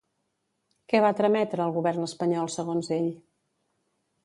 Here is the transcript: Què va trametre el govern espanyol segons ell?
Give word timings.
Què 0.93 1.01
va 1.05 1.11
trametre 1.19 1.67
el 1.67 1.75
govern 1.77 2.07
espanyol 2.07 2.51
segons 2.57 2.93
ell? 2.99 3.09